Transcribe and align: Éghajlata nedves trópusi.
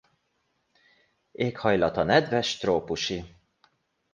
Éghajlata 1.31 2.03
nedves 2.03 2.57
trópusi. 2.57 3.35